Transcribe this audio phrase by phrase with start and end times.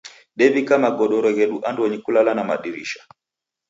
[0.37, 3.01] Dew'ika magodoro ghedu andonyi kula na madirisha.